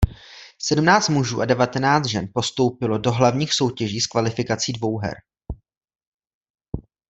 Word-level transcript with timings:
Sedmnáct 0.61 1.09
mužů 1.09 1.41
a 1.41 1.45
devatenáct 1.45 2.05
žen 2.07 2.27
postoupilo 2.33 2.97
do 2.97 3.11
hlavních 3.11 3.53
soutěží 3.53 4.01
z 4.01 4.07
kvalifikací 4.07 4.73
dvouher. 4.73 5.13